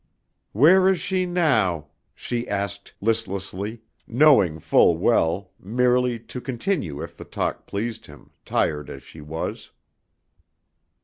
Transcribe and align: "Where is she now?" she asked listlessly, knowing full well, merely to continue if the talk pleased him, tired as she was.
"Where 0.51 0.89
is 0.89 0.99
she 0.99 1.27
now?" 1.27 1.89
she 2.15 2.47
asked 2.47 2.91
listlessly, 3.01 3.81
knowing 4.07 4.57
full 4.57 4.97
well, 4.97 5.51
merely 5.59 6.17
to 6.17 6.41
continue 6.41 7.03
if 7.03 7.15
the 7.15 7.23
talk 7.23 7.67
pleased 7.67 8.07
him, 8.07 8.31
tired 8.43 8.89
as 8.89 9.03
she 9.03 9.21
was. 9.21 9.69